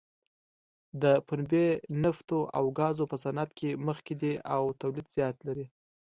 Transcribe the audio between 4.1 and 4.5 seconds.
دی